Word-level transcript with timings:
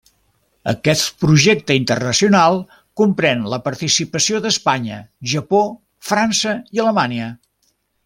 Aquest 0.69 1.03
projecte 1.23 1.75
internacional 1.79 2.57
comprèn 3.03 3.45
la 3.53 3.61
participació 3.69 4.43
d'Espanya, 4.47 5.01
Japó, 5.35 5.63
França 6.13 6.59
i 6.79 6.87
Alemanya. 6.87 7.33